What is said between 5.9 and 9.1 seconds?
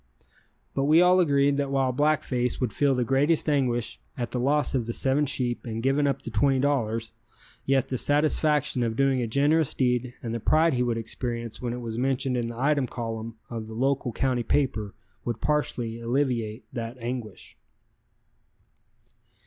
up the $20, yet the satisfaction of